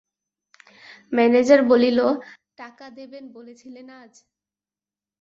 Manager 1.11 1.61
বলিল, 1.71 1.99
টাকা 2.57 2.85
দেবেন 2.97 3.23
বলেছিলেন 3.37 3.87
আজ? 4.01 4.13